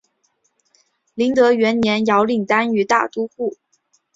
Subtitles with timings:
[1.13, 3.55] 麟德元年遥领单于大都护。